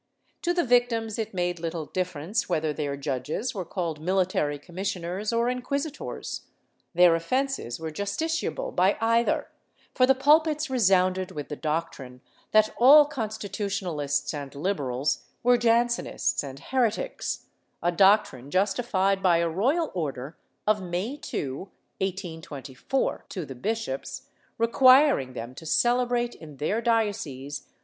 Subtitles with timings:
[0.41, 5.31] To the victims it made little dif ference whether their judges were called military commissioners
[5.31, 6.47] or inquisitors;
[6.95, 9.49] their offences were justiciable by either,
[9.93, 16.57] for the pulpits resounded with the doctrine that all Constitutionalists and Liberals were Jansenists and
[16.59, 17.45] heretics—
[17.83, 24.23] a doctrine justified by a royal order of May 2, 1824, to the bishops,
[24.57, 27.67] requiring them to celebrate, in their dioceses.